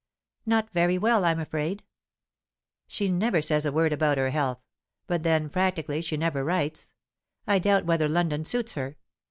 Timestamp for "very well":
0.71-1.23